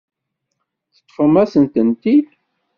Teṭṭfem-as-tent-id. 0.95 2.27